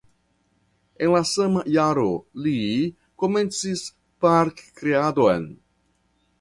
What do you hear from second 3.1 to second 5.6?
komencis parkkreadon.